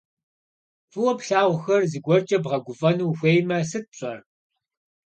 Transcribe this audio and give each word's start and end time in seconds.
Фӏыуэ 0.91 1.13
плъагъухэр 1.19 1.83
зыгуэркӏэ 1.91 2.37
бгъэгуфӏэну 2.43 3.05
ухуеймэ, 3.09 3.57
сыт 3.69 3.85
пщӏэр? 3.91 4.19